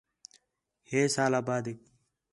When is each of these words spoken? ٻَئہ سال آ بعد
ٻَئہ 0.87 1.01
سال 1.15 1.33
آ 1.39 1.41
بعد 1.47 1.65